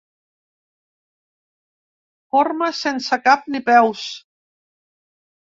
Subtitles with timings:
[2.37, 4.09] Forma sense cap ni peus.